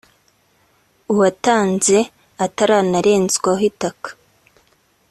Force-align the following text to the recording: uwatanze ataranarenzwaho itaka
uwatanze 1.11 1.97
ataranarenzwaho 2.45 3.51
itaka 3.69 4.09